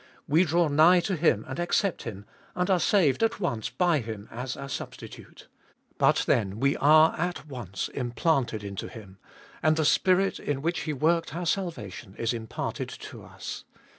We 0.27 0.45
draw 0.45 0.67
nigh 0.67 0.99
to 1.01 1.15
Him 1.15 1.45
and 1.47 1.59
accept 1.59 2.01
Him, 2.05 2.25
and 2.55 2.71
are 2.71 2.79
saved 2.79 3.21
at 3.21 3.39
once 3.39 3.69
by 3.69 3.99
Him 3.99 4.27
as 4.31 4.57
our 4.57 4.67
Substitute. 4.67 5.47
But 5.99 6.23
then 6.25 6.59
we 6.59 6.75
are 6.77 7.13
at 7.19 7.45
once 7.47 7.87
implanted 7.89 8.63
into 8.63 8.87
Him, 8.87 9.19
and 9.61 9.75
the 9.77 9.85
spirit 9.85 10.39
in 10.39 10.63
which 10.63 10.79
He 10.79 10.91
worked 10.93 11.35
our 11.35 11.45
salvation 11.45 12.15
is 12.17 12.33
imparted 12.33 12.89
to 12.89 13.21
us. 13.21 13.63